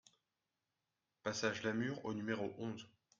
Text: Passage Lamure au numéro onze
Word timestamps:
Passage 1.21 1.61
Lamure 1.61 2.03
au 2.05 2.15
numéro 2.15 2.51
onze 2.57 2.87